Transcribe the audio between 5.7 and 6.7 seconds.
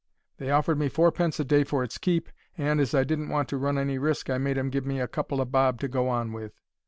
to go on with.